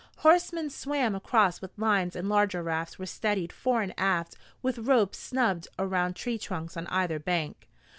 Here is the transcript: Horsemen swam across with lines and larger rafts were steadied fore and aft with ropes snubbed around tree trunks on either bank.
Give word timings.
Horsemen 0.23 0.71
swam 0.71 1.13
across 1.13 1.61
with 1.61 1.77
lines 1.77 2.15
and 2.15 2.27
larger 2.27 2.63
rafts 2.63 2.97
were 2.97 3.05
steadied 3.05 3.53
fore 3.53 3.83
and 3.83 3.93
aft 3.99 4.35
with 4.63 4.79
ropes 4.87 5.19
snubbed 5.19 5.67
around 5.77 6.15
tree 6.15 6.39
trunks 6.39 6.75
on 6.75 6.87
either 6.87 7.19
bank. 7.19 7.67